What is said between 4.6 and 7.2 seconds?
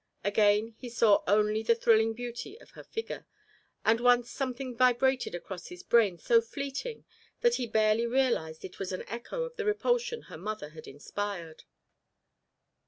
vibrated across his brain so fleeting